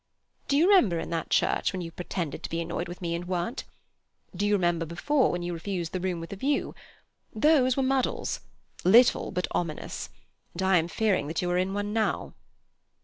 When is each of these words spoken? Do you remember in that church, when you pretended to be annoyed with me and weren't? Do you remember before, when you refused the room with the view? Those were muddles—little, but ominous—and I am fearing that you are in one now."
Do 0.47 0.57
you 0.57 0.67
remember 0.67 0.97
in 0.97 1.11
that 1.11 1.29
church, 1.29 1.71
when 1.71 1.83
you 1.83 1.91
pretended 1.91 2.41
to 2.41 2.49
be 2.49 2.59
annoyed 2.59 2.87
with 2.87 3.03
me 3.03 3.13
and 3.13 3.25
weren't? 3.27 3.65
Do 4.35 4.47
you 4.47 4.53
remember 4.53 4.83
before, 4.83 5.29
when 5.31 5.43
you 5.43 5.53
refused 5.53 5.91
the 5.93 5.99
room 5.99 6.19
with 6.19 6.31
the 6.31 6.35
view? 6.35 6.73
Those 7.35 7.77
were 7.77 7.83
muddles—little, 7.83 9.29
but 9.29 9.47
ominous—and 9.51 10.63
I 10.63 10.77
am 10.79 10.87
fearing 10.87 11.27
that 11.27 11.43
you 11.43 11.51
are 11.51 11.57
in 11.59 11.75
one 11.75 11.93
now." 11.93 12.33